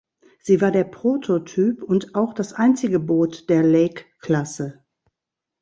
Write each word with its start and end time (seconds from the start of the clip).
Sie 0.41 0.61
war 0.61 0.71
der 0.71 0.85
Prototyp 0.85 1.83
und 1.83 2.15
auch 2.15 2.33
das 2.33 2.53
einzige 2.53 2.99
Boot 2.99 3.49
der 3.51 3.61
"Lake-Klasse". 3.61 4.83